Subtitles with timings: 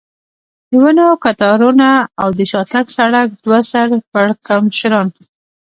[0.69, 1.89] د ونو کتارونه
[2.21, 5.07] او د شاتګ سړک، دوه سر پړکمشران.